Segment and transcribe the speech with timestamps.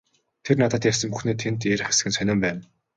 [0.45, 2.61] Тэр надад ярьсан бүхнээ танд ярих эсэх нь сонин байна.